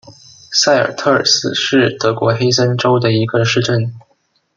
[0.51, 3.93] 塞尔特尔斯是德国黑森州的一个市镇。